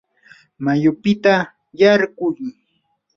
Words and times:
mayupita 0.65 1.33
yarquy. 1.81 2.35